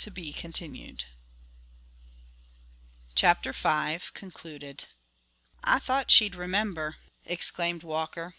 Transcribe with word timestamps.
(To 0.00 0.10
be 0.10 0.34
continued.) 0.34 1.06
CHAPTER 3.14 3.54
V.–(Concluded) 3.54 4.84
"I 5.64 5.78
thought 5.78 6.10
she'd 6.10 6.34
remember," 6.34 6.98
exclaimed 7.24 7.82
Walker. 7.82 8.34